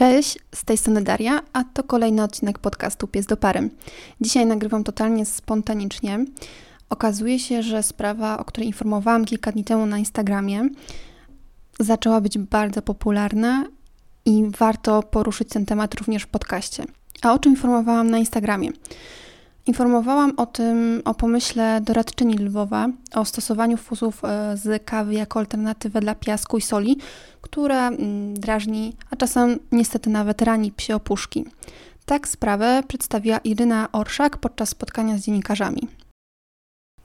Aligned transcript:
Cześć, 0.00 0.38
z 0.54 0.64
tej 0.64 0.78
strony 0.78 1.02
Daria, 1.02 1.42
a 1.52 1.64
to 1.64 1.82
kolejny 1.82 2.22
odcinek 2.22 2.58
podcastu 2.58 3.08
Pies 3.08 3.26
do 3.26 3.36
pary. 3.36 3.70
Dzisiaj 4.20 4.46
nagrywam 4.46 4.84
totalnie 4.84 5.26
spontanicznie. 5.26 6.24
Okazuje 6.90 7.38
się, 7.38 7.62
że 7.62 7.82
sprawa, 7.82 8.38
o 8.38 8.44
której 8.44 8.66
informowałam 8.66 9.24
kilka 9.24 9.52
dni 9.52 9.64
temu 9.64 9.86
na 9.86 9.98
Instagramie, 9.98 10.68
zaczęła 11.80 12.20
być 12.20 12.38
bardzo 12.38 12.82
popularna 12.82 13.64
i 14.24 14.44
warto 14.58 15.02
poruszyć 15.02 15.48
ten 15.48 15.66
temat 15.66 15.94
również 15.94 16.22
w 16.22 16.28
podcaście. 16.28 16.84
A 17.22 17.32
o 17.32 17.38
czym 17.38 17.52
informowałam 17.52 18.10
na 18.10 18.18
Instagramie? 18.18 18.70
Informowałam 19.66 20.32
o 20.36 20.46
tym, 20.46 21.02
o 21.04 21.14
pomyśle 21.14 21.80
doradczyni 21.80 22.34
Lwowa 22.34 22.88
o 23.14 23.24
stosowaniu 23.24 23.76
fusów 23.76 24.24
e, 24.24 24.56
z 24.56 24.84
kawy 24.84 25.14
jako 25.14 25.38
alternatywę 25.38 26.00
dla 26.00 26.14
piasku 26.14 26.58
i 26.58 26.60
soli, 26.60 26.96
która 27.40 27.88
mm, 27.88 28.34
drażni, 28.34 28.96
a 29.10 29.16
czasem 29.16 29.58
niestety 29.72 30.10
nawet 30.10 30.42
rani 30.42 30.72
psie 30.72 30.94
opuszki. 30.94 31.44
Tak 32.06 32.28
sprawę 32.28 32.82
przedstawiła 32.88 33.38
Iryna 33.38 33.88
Orszak 33.92 34.36
podczas 34.36 34.68
spotkania 34.68 35.18
z 35.18 35.20
dziennikarzami. 35.20 35.88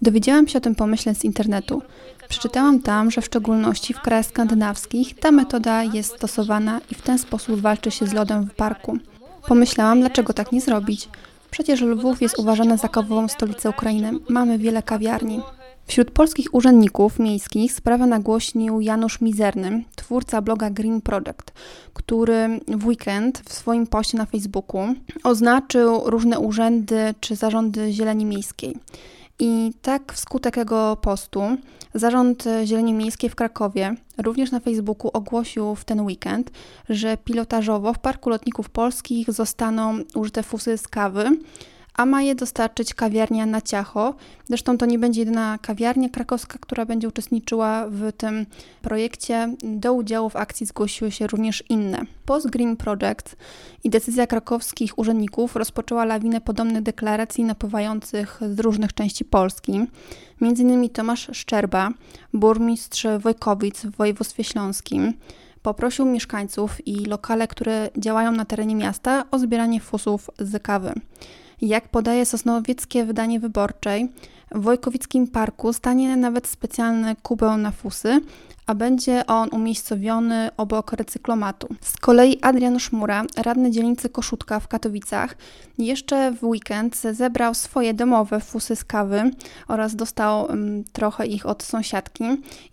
Dowiedziałam 0.02 0.48
się 0.48 0.58
o 0.58 0.62
tym 0.62 0.76
pomyśle 0.76 1.16
z 1.16 1.24
internetu. 1.24 1.82
Przeczytałam 2.30 2.80
tam, 2.80 3.12
że 3.12 3.22
w 3.22 3.26
szczególności 3.26 3.94
w 3.94 4.02
krajach 4.02 4.26
skandynawskich 4.26 5.20
ta 5.20 5.32
metoda 5.32 5.84
jest 5.84 6.16
stosowana 6.16 6.82
i 6.92 6.96
w 6.96 7.02
ten 7.02 7.18
sposób 7.18 7.62
walczy 7.62 7.92
się 7.92 8.08
z 8.08 8.14
lodem 8.14 8.46
w 8.46 8.56
parku. 8.56 8.98
Pomyślałam, 9.48 10.00
dlaczego 10.00 10.34
tak 10.34 10.52
nie 10.52 10.62
zrobić. 10.62 11.10
Przecież 11.56 11.82
Lwów 11.82 12.22
jest 12.22 12.40
uważana 12.40 12.78
za 12.78 12.88
kawową 12.88 13.28
stolicę 13.28 13.70
Ukrainy. 13.70 14.12
Mamy 14.30 14.58
wiele 14.58 14.84
kawiarni. 14.84 15.42
Wśród 15.86 16.12
polskich 16.12 16.54
urzędników 16.54 17.20
miejskich 17.20 17.74
sprawę 17.74 18.06
nagłośnił 18.08 18.82
Janusz 18.82 19.22
Mizerny, 19.22 19.84
twórca 19.96 20.42
bloga 20.42 20.70
Green 20.70 21.02
Project, 21.02 21.52
który 21.94 22.60
w 22.68 22.86
weekend 22.86 23.42
w 23.50 23.54
swoim 23.54 23.88
poście 23.88 24.18
na 24.18 24.26
Facebooku 24.26 24.88
oznaczył 25.24 26.02
różne 26.06 26.40
urzędy 26.40 27.14
czy 27.20 27.36
zarządy 27.36 27.92
zieleni 27.92 28.26
miejskiej. 28.26 28.78
I 29.40 29.74
tak 29.82 30.14
wskutek 30.14 30.56
tego 30.56 30.98
postu 31.02 31.42
Zarząd 31.94 32.44
Zieleni 32.66 32.94
Miejskiej 32.94 33.30
w 33.30 33.36
Krakowie 33.36 33.96
również 34.18 34.52
na 34.52 34.60
Facebooku 34.60 35.12
ogłosił 35.14 35.76
w 35.76 35.86
ten 35.86 36.02
weekend, 36.02 36.52
że 36.90 37.18
pilotażowo 37.18 37.94
w 37.94 38.00
Parku 38.00 38.30
Lotników 38.30 38.70
Polskich 38.70 39.32
zostaną 39.32 39.98
użyte 40.16 40.44
fusy 40.44 40.78
z 40.78 40.88
kawy, 40.88 41.38
a 41.98 42.06
ma 42.06 42.22
je 42.22 42.36
dostarczyć 42.36 42.94
kawiarnia 42.94 43.46
na 43.46 43.62
Ciacho. 43.62 44.16
Zresztą 44.46 44.78
to 44.78 44.86
nie 44.86 45.00
będzie 45.00 45.22
jedyna 45.22 45.58
kawiarnia 45.62 46.10
krakowska, 46.10 46.58
która 46.62 46.86
będzie 46.86 47.08
uczestniczyła 47.08 47.88
w 47.90 48.12
tym 48.18 48.46
projekcie. 48.82 49.56
Do 49.64 49.94
udziału 49.94 50.30
w 50.30 50.36
akcji 50.36 50.66
zgłosiły 50.66 51.12
się 51.12 51.28
również 51.28 51.64
inne. 51.70 52.02
Post 52.26 52.50
Green 52.50 52.78
Project 52.78 53.36
i 53.84 53.90
decyzja 53.90 54.28
krakowskich 54.28 55.00
urzędników 55.00 55.56
rozpoczęła 55.56 56.06
lawinę 56.06 56.42
podobnych 56.42 56.84
deklaracji 56.84 57.44
napływających 57.44 58.40
z 58.56 58.60
różnych 58.60 58.94
części 58.94 59.26
Polski. 59.26 59.80
Między 60.42 60.64
innymi 60.64 60.90
Tomasz 60.90 61.30
Szczerba, 61.34 61.90
burmistrz 62.34 63.08
Wojkowic 63.20 63.86
w 63.86 63.96
województwie 63.96 64.44
śląskim, 64.44 65.14
poprosił 65.62 66.06
mieszkańców 66.06 66.88
i 66.88 67.06
lokale, 67.06 67.48
które 67.48 67.90
działają 67.98 68.32
na 68.32 68.46
terenie 68.46 68.76
miasta 68.76 69.26
o 69.32 69.40
zbieranie 69.40 69.80
fusów 69.80 70.30
z 70.40 70.64
kawy. 70.64 70.94
Jak 71.66 71.88
podaje 71.90 72.26
sosnowieckie 72.26 73.06
wydanie 73.06 73.40
wyborczej, 73.40 74.12
w 74.52 74.62
Wojkowickim 74.62 75.28
Parku 75.28 75.74
stanie 75.74 76.18
nawet 76.18 76.48
specjalny 76.48 77.16
kubeł 77.24 77.58
na 77.58 77.72
fusy, 77.72 78.22
a 78.68 78.76
będzie 78.76 79.26
on 79.26 79.50
umiejscowiony 79.52 80.50
obok 80.58 80.94
recyklomatu. 80.94 81.68
Z 81.82 81.98
kolei 81.98 82.40
Adrian 82.42 82.80
Szmura, 82.80 83.24
radny 83.38 83.72
dzielnicy 83.72 84.10
Koszutka 84.10 84.60
w 84.60 84.68
Katowicach, 84.68 85.38
jeszcze 85.78 86.32
w 86.32 86.44
weekend 86.44 87.02
zebrał 87.12 87.54
swoje 87.54 87.94
domowe 87.94 88.40
fusy 88.40 88.76
z 88.76 88.84
kawy 88.84 89.32
oraz 89.68 89.96
dostał 89.96 90.46
um, 90.46 90.84
trochę 90.94 91.26
ich 91.28 91.46
od 91.46 91.64
sąsiadki 91.64 92.24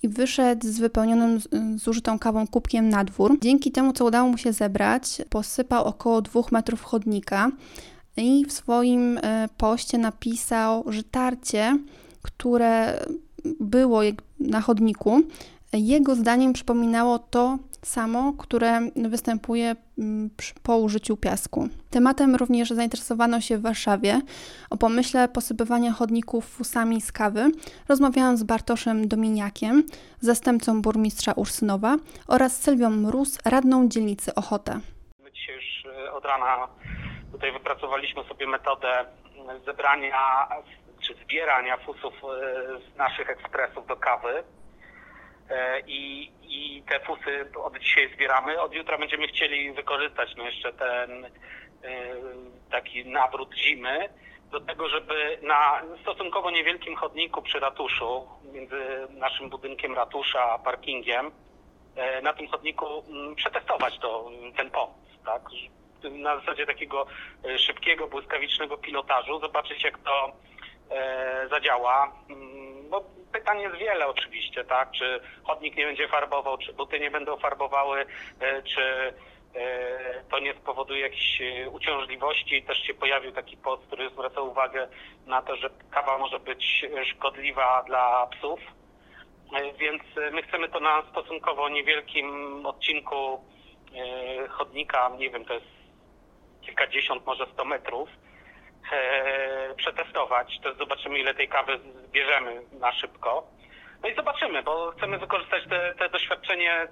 i 0.03 0.09
wyszedł 0.09 0.66
z 0.69 0.78
wypełnionym 0.78 1.41
zużytą 1.76 2.19
kawą 2.19 2.47
kubkiem 2.47 2.88
na 2.88 3.04
dwór. 3.04 3.36
Dzięki 3.41 3.72
temu, 3.72 3.92
co 3.92 4.04
udało 4.04 4.28
mu 4.28 4.38
się 4.38 4.53
zebrać, 4.53 5.22
posypał 5.30 5.84
około 5.84 6.22
dwóch 6.22 6.53
metrów 6.53 6.82
chodnika, 6.82 7.50
i 8.16 8.44
w 8.44 8.52
swoim 8.52 9.18
e, 9.18 9.48
poście 9.56 9.98
napisał, 9.98 10.84
że 10.92 11.02
tarcie, 11.02 11.78
które 12.22 13.04
było 13.60 14.00
na 14.40 14.60
chodniku, 14.60 15.22
jego 15.72 16.14
zdaniem 16.14 16.52
przypominało 16.52 17.18
to 17.18 17.58
samo, 17.82 18.32
które 18.32 18.80
występuje 18.96 19.76
mm, 19.98 20.30
po 20.62 20.76
użyciu 20.76 21.16
piasku. 21.16 21.68
Tematem 21.90 22.36
również 22.36 22.70
zainteresowano 22.70 23.40
się 23.40 23.58
w 23.58 23.62
Warszawie. 23.62 24.20
O 24.70 24.76
pomyśle 24.76 25.28
posypywania 25.28 25.92
chodników 25.92 26.46
fusami 26.46 27.00
z 27.00 27.12
kawy 27.12 27.50
rozmawiałam 27.88 28.36
z 28.36 28.42
Bartoszem 28.42 29.08
Dominiakiem, 29.08 29.82
zastępcą 30.20 30.82
burmistrza 30.82 31.32
Ursynowa 31.32 31.96
oraz 32.28 32.60
Sylwią 32.60 32.90
Mróz, 32.90 33.38
radną 33.44 33.88
dzielnicy 33.88 34.34
Ochota. 34.34 34.80
My 35.24 35.32
dzisiaj 35.32 35.54
już 35.54 35.86
e, 36.06 36.12
od 36.12 36.24
rana 36.24 36.68
Tutaj 37.42 37.58
wypracowaliśmy 37.58 38.25
sobie 38.25 38.47
metodę 38.47 39.04
zebrania 39.64 40.48
czy 41.00 41.14
zbierania 41.14 41.76
fusów 41.76 42.14
e, 42.14 42.25
z 42.78 42.97
naszych 42.97 43.30
ekspresów 43.30 43.86
do 43.86 43.97
kawy. 43.97 44.44
E, 45.50 45.80
I, 45.80 46.32
I 46.42 46.82
te 46.82 47.00
fusy 47.00 47.50
od 47.64 47.78
dzisiaj 47.78 48.14
zbieramy. 48.14 48.60
Od 48.60 48.75
jutra 48.75 48.98
będziemy 48.98 49.28
chcieli 49.28 49.72
wykorzystać 49.72 50.36
no 50.36 50.44
jeszcze 50.44 50.72
ten 50.72 51.25
e, 51.25 51.30
taki 52.70 53.06
nawrót 53.06 53.54
zimy 53.54 54.09
do 54.50 54.60
tego, 54.60 54.88
żeby 54.88 55.38
na 55.42 55.82
stosunkowo 56.03 56.50
niewielkim 56.50 56.97
chodniku 56.97 57.42
przy 57.42 57.60
ratuszu, 57.60 58.28
między 58.53 59.06
naszym 59.10 59.50
budynkiem 59.50 59.94
ratusza 59.94 60.42
a 60.42 60.59
parkingiem, 60.59 61.30
na 62.22 62.32
tym 62.32 62.48
chodniku 62.48 63.04
mm, 63.09 63.34
przetestować 63.34 63.98
to, 63.98 64.30
ten 64.56 64.70
pomysł, 64.70 65.24
tak? 65.24 65.42
Na 66.10 66.40
zasadzie 66.40 66.66
takiego 66.66 67.06
e, 67.44 67.58
szybkiego, 67.58 68.08
błyskawicznego 68.08 68.76
pilotażu, 68.76 69.40
zobaczyć 69.40 69.84
jak 69.84 69.98
to 69.98 70.32
e, 70.90 71.48
zadziała. 71.50 72.12
Mm, 72.30 72.90
bo 72.90 73.04
pytań 73.32 73.60
jest 73.60 73.76
wiele 73.76 74.06
oczywiście, 74.06 74.64
tak? 74.64 74.91
Czy 74.91 75.20
chodnik 75.44 75.76
nie 75.76 75.86
będzie 75.86 76.08
farbował, 76.08 76.58
czy 76.58 76.72
buty 76.72 77.00
nie 77.00 77.10
będą 77.10 77.36
farbowały, 77.36 78.06
e, 78.41 78.62
czy 78.62 79.12
to 80.30 80.38
nie 80.38 80.54
spowoduje 80.54 81.00
jakichś 81.00 81.42
uciążliwości. 81.72 82.62
Też 82.62 82.78
się 82.78 82.94
pojawił 82.94 83.32
taki 83.32 83.56
post, 83.56 83.86
który 83.86 84.10
zwraca 84.10 84.41
uwagę 84.41 84.88
na 85.26 85.42
to, 85.42 85.56
że 85.56 85.70
kawa 85.91 86.18
może 86.18 86.41
być 86.41 86.86
szkodliwa 87.04 87.82
dla 87.86 88.26
psów. 88.26 88.60
Więc 89.78 90.02
my 90.32 90.42
chcemy 90.42 90.68
to 90.68 90.80
na 90.80 91.02
stosunkowo 91.10 91.68
niewielkim 91.68 92.66
odcinku 92.66 93.44
chodnika, 94.48 95.10
nie 95.18 95.30
wiem, 95.30 95.44
to 95.44 95.54
jest 95.54 95.81
kilkadziesiąt, 96.62 97.26
może 97.26 97.46
sto 97.46 97.64
metrów, 97.64 98.08
e, 98.92 99.74
przetestować. 99.74 100.60
To 100.62 100.74
zobaczymy, 100.74 101.18
ile 101.18 101.34
tej 101.34 101.48
kawy 101.48 101.78
zbierzemy 102.08 102.62
na 102.80 102.92
szybko. 102.92 103.46
No 104.02 104.08
i 104.08 104.14
zobaczymy, 104.14 104.62
bo 104.62 104.90
chcemy 104.96 105.18
wykorzystać 105.18 105.62
te, 105.68 105.94
te 105.94 106.08
doświadczenie 106.08 106.88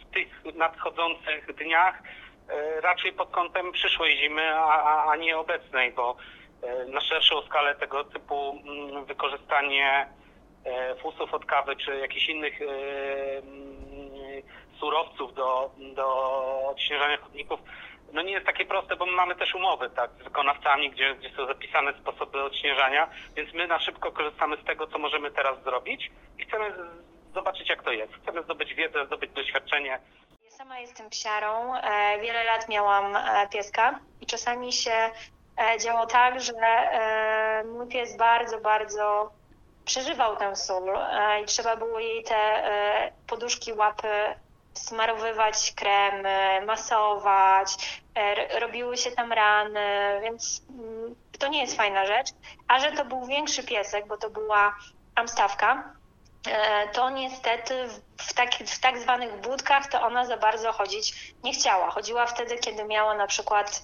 w 0.00 0.14
tych 0.14 0.54
nadchodzących 0.54 1.54
dniach 1.54 2.02
e, 2.48 2.80
raczej 2.80 3.12
pod 3.12 3.30
kątem 3.30 3.72
przyszłej 3.72 4.16
zimy, 4.16 4.54
a, 4.54 5.04
a 5.10 5.16
nie 5.16 5.38
obecnej, 5.38 5.92
bo 5.92 6.16
e, 6.62 6.84
na 6.84 7.00
szerszą 7.00 7.42
skalę 7.42 7.74
tego 7.74 8.04
typu 8.04 8.60
mm, 8.66 9.04
wykorzystanie 9.04 10.06
e, 10.64 10.94
fusów 10.94 11.34
od 11.34 11.46
kawy 11.46 11.76
czy 11.76 11.98
jakichś 11.98 12.28
innych 12.28 12.62
e, 12.62 12.66
mm, 13.38 13.72
surowców 14.80 15.34
do, 15.34 15.70
do 15.94 16.06
odśnieżania 16.68 17.16
chodników 17.16 17.60
no 18.12 18.22
nie 18.22 18.32
jest 18.32 18.46
takie 18.46 18.64
proste, 18.64 18.96
bo 18.96 19.06
my 19.06 19.12
mamy 19.12 19.34
też 19.36 19.54
umowy 19.54 19.90
tak, 19.90 20.10
z 20.20 20.24
wykonawcami, 20.24 20.90
gdzie, 20.90 21.14
gdzie 21.14 21.30
są 21.30 21.46
zapisane 21.46 21.92
sposoby 22.00 22.42
odśnieżania, 22.42 23.10
więc 23.36 23.54
my 23.54 23.66
na 23.66 23.78
szybko 23.78 24.12
korzystamy 24.12 24.56
z 24.56 24.64
tego, 24.64 24.86
co 24.86 24.98
możemy 24.98 25.30
teraz 25.30 25.62
zrobić 25.62 26.10
i 26.38 26.44
chcemy 26.44 26.72
zobaczyć, 27.34 27.68
jak 27.68 27.82
to 27.82 27.92
jest. 27.92 28.12
Chcemy 28.22 28.42
zdobyć 28.42 28.74
wiedzę, 28.74 29.06
zdobyć 29.06 29.30
doświadczenie. 29.30 29.98
Ja 30.44 30.50
sama 30.50 30.78
jestem 30.78 31.10
psiarą. 31.10 31.74
E, 31.74 32.20
wiele 32.20 32.44
lat 32.44 32.68
miałam 32.68 33.16
e, 33.16 33.48
pieska 33.52 34.00
i 34.20 34.26
czasami 34.26 34.72
się 34.72 35.10
e, 35.60 35.78
działo 35.78 36.06
tak, 36.06 36.40
że 36.40 36.52
mój 37.64 37.88
pies 37.88 38.16
bardzo, 38.16 38.60
bardzo 38.60 39.32
przeżywał 39.84 40.36
tę 40.36 40.56
sól 40.56 40.98
i 41.42 41.44
trzeba 41.44 41.76
było 41.76 42.00
jej 42.00 42.24
te 42.24 43.12
poduszki, 43.26 43.72
łapy 43.72 44.08
smarowywać 44.74 45.72
kremy, 45.76 46.62
masować, 46.66 48.00
e, 48.14 48.60
robiły 48.60 48.96
się 48.96 49.10
tam 49.10 49.32
rany, 49.32 50.20
więc 50.22 50.62
mm, 50.70 51.14
to 51.38 51.48
nie 51.48 51.60
jest 51.60 51.76
fajna 51.76 52.06
rzecz. 52.06 52.28
A 52.68 52.80
że 52.80 52.92
to 52.92 53.04
był 53.04 53.26
większy 53.26 53.64
piesek, 53.64 54.06
bo 54.06 54.16
to 54.16 54.30
była 54.30 54.76
amstawka, 55.14 55.94
to 56.92 57.10
niestety 57.10 57.88
w 58.16 58.32
tak, 58.34 58.54
w 58.54 58.80
tak 58.80 58.98
zwanych 58.98 59.40
budkach 59.40 59.86
to 59.86 60.02
ona 60.02 60.24
za 60.24 60.36
bardzo 60.36 60.72
chodzić 60.72 61.34
nie 61.44 61.52
chciała. 61.52 61.90
Chodziła 61.90 62.26
wtedy, 62.26 62.58
kiedy 62.58 62.84
miała 62.84 63.14
na 63.14 63.26
przykład 63.26 63.82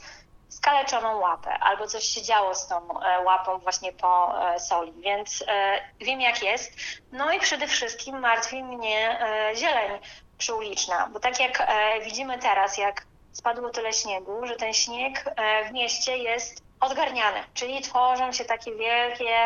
skaleczoną 0.49 1.19
łapę 1.19 1.51
albo 1.51 1.87
coś 1.87 2.05
się 2.05 2.23
działo 2.23 2.55
z 2.55 2.67
tą 2.67 3.01
e, 3.01 3.21
łapą 3.21 3.59
właśnie 3.59 3.93
po 3.93 4.43
e, 4.55 4.61
soli, 4.61 4.93
więc 4.93 5.45
e, 5.49 5.81
wiem 6.01 6.21
jak 6.21 6.43
jest. 6.43 6.73
No 7.13 7.33
i 7.33 7.41
przede 7.41 7.67
wszystkim 7.67 8.19
martwi 8.19 8.65
mnie 8.65 9.19
zieleń 9.55 10.01
przyuliczna, 10.39 11.09
bo 11.13 11.21
tak 11.21 11.41
jak 11.41 11.67
widzimy 12.05 12.39
teraz, 12.39 12.79
jak 12.79 13.07
spadło 13.33 13.71
tyle 13.71 13.93
śniegu, 13.93 14.47
że 14.47 14.57
ten 14.57 14.75
śnieg 14.75 15.25
w 15.69 15.73
mieście 15.73 16.19
jest 16.19 16.63
odgarniany, 16.81 17.39
czyli 17.55 17.81
tworzą 17.83 18.33
się 18.33 18.45
takie 18.45 18.75
wielkie, 18.75 19.37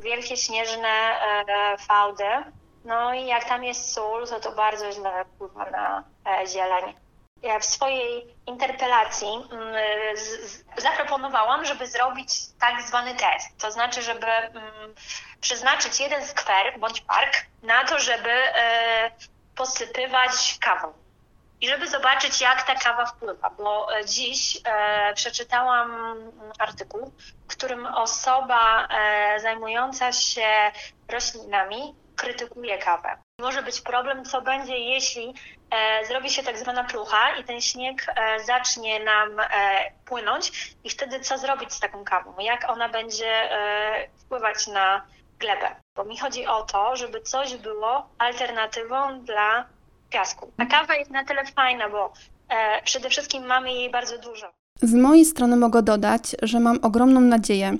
wielkie 0.00 0.36
śnieżne 0.36 1.20
fałdy. 1.88 2.28
No 2.84 3.14
i 3.14 3.26
jak 3.26 3.44
tam 3.44 3.64
jest 3.64 3.92
sól, 3.92 4.28
to 4.28 4.40
to 4.40 4.52
bardzo 4.52 4.92
źle 4.92 5.24
wpływa 5.24 5.70
na 5.70 6.04
zieleń 6.46 6.94
w 7.60 7.64
swojej 7.64 8.34
interpelacji 8.46 9.28
mm, 9.28 9.74
zaproponowałam, 10.76 11.64
żeby 11.64 11.86
zrobić 11.86 12.30
tak 12.60 12.82
zwany 12.82 13.14
test. 13.14 13.58
To 13.58 13.70
znaczy, 13.70 14.02
żeby 14.02 14.26
mm, 14.26 14.94
przeznaczyć 15.40 16.00
jeden 16.00 16.26
skwer 16.26 16.78
bądź 16.78 17.00
park 17.00 17.34
na 17.62 17.84
to, 17.84 17.98
żeby 17.98 18.30
e, 18.30 19.10
posypywać 19.58 20.58
kawą. 20.60 20.92
I 21.60 21.68
żeby 21.68 21.88
zobaczyć, 21.88 22.40
jak 22.40 22.62
ta 22.62 22.74
kawa 22.74 23.06
wpływa, 23.06 23.50
bo 23.50 23.96
e, 23.98 24.04
dziś 24.04 24.58
e, 24.64 25.14
przeczytałam 25.14 26.16
artykuł, 26.58 27.12
w 27.48 27.56
którym 27.56 27.86
osoba 27.86 28.88
zajmująca 29.38 30.12
się 30.12 30.72
roślinami 31.08 31.94
krytykuje 32.18 32.78
kawę. 32.78 33.18
Może 33.40 33.62
być 33.62 33.80
problem, 33.80 34.24
co 34.24 34.42
będzie, 34.42 34.78
jeśli 34.78 35.34
e, 35.70 36.06
zrobi 36.06 36.30
się 36.30 36.42
tak 36.42 36.58
zwana 36.58 36.84
plucha 36.84 37.36
i 37.36 37.44
ten 37.44 37.60
śnieg 37.60 38.06
e, 38.08 38.40
zacznie 38.44 39.04
nam 39.04 39.40
e, 39.40 39.46
płynąć 40.04 40.74
i 40.84 40.90
wtedy 40.90 41.20
co 41.20 41.38
zrobić 41.38 41.72
z 41.72 41.80
taką 41.80 42.04
kawą? 42.04 42.34
Jak 42.38 42.70
ona 42.70 42.88
będzie 42.88 43.52
e, 43.52 44.08
wpływać 44.24 44.66
na 44.66 45.06
glebę? 45.38 45.76
Bo 45.96 46.04
mi 46.04 46.18
chodzi 46.18 46.46
o 46.46 46.62
to, 46.62 46.96
żeby 46.96 47.20
coś 47.20 47.56
było 47.56 48.08
alternatywą 48.18 49.20
dla 49.20 49.64
piasku. 50.10 50.52
A 50.58 50.66
kawa 50.66 50.94
jest 50.94 51.10
na 51.10 51.24
tyle 51.24 51.44
fajna, 51.46 51.88
bo 51.88 52.12
e, 52.48 52.82
przede 52.82 53.10
wszystkim 53.10 53.46
mamy 53.46 53.72
jej 53.72 53.90
bardzo 53.90 54.18
dużo. 54.18 54.52
Z 54.82 54.94
mojej 54.94 55.24
strony 55.24 55.56
mogę 55.56 55.82
dodać, 55.82 56.36
że 56.42 56.60
mam 56.60 56.78
ogromną 56.82 57.20
nadzieję, 57.20 57.76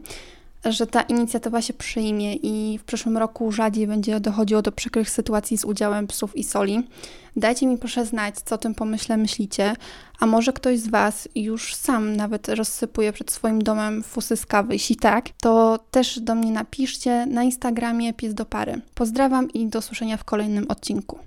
że 0.64 0.87
ta 0.87 1.02
inicjatywa 1.02 1.62
się 1.62 1.75
przyjmie 1.75 2.34
i 2.34 2.78
w 2.78 2.84
przyszłym 2.84 3.16
roku 3.16 3.52
rzadziej 3.52 3.87
będzie 3.87 4.20
dochodziło 4.20 4.62
do 4.62 4.72
przykrych 4.72 5.10
sytuacji 5.10 5.58
z 5.58 5.64
udziałem 5.64 6.06
psów 6.06 6.37
i 6.37 6.44
soli. 6.44 6.88
Dajcie 7.37 7.66
mi 7.66 7.78
proszę 7.78 8.06
znać, 8.06 8.34
co 8.44 8.55
o 8.55 8.58
tym 8.58 8.75
pomyśle 8.75 9.16
myślicie, 9.16 9.76
a 10.20 10.26
może 10.26 10.52
ktoś 10.52 10.78
z 10.78 10.88
Was 10.88 11.28
już 11.34 11.75
sam 11.75 12.16
nawet 12.16 12.49
rozsypuje 12.49 13.12
przed 13.12 13.31
swoim 13.31 13.62
domem 13.62 14.02
fusy 14.02 14.37
z 14.37 14.46
kawy. 14.46 14.72
Jeśli 14.72 14.96
tak, 14.96 15.28
to 15.40 15.78
też 15.90 16.20
do 16.20 16.34
mnie 16.34 16.52
napiszcie 16.52 17.26
na 17.26 17.43
Instagramie 17.43 18.14
Pies 18.14 18.34
do 18.34 18.44
Pary. 18.44 18.81
Pozdrawiam 18.94 19.52
i 19.52 19.66
do 19.66 19.78
usłyszenia 19.78 20.16
w 20.16 20.25
kolejnym 20.25 20.66
odcinku. 20.69 21.19